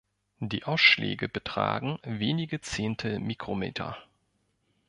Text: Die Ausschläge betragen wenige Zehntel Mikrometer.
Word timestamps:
Die 0.39 0.63
Ausschläge 0.63 1.29
betragen 1.29 1.99
wenige 2.01 2.59
Zehntel 2.59 3.19
Mikrometer. 3.19 3.99